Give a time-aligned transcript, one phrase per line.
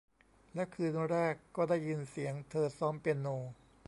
[0.53, 3.27] แล้วคืนแรกก็ได้ยินเสียงเธอซ้อมเปียโน